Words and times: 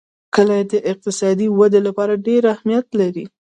کلي 0.35 0.61
د 0.71 0.73
اقتصادي 0.91 1.47
ودې 1.57 1.79
لپاره 1.87 2.21
ډېر 2.27 2.41
ارزښت 2.53 2.87
لري. 2.99 3.25